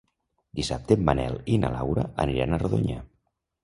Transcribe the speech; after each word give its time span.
Dissabte 0.59 0.97
en 1.01 1.05
Manel 1.11 1.39
i 1.53 1.61
na 1.67 1.71
Laura 1.77 2.09
aniran 2.27 2.57
a 2.61 2.65
Rodonyà. 2.67 3.03